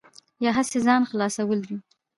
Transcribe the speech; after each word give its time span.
یا 0.43 0.51
هسې 0.57 0.77
ځان 0.85 1.01
خلاصول 1.09 1.59
دي. 1.67 1.77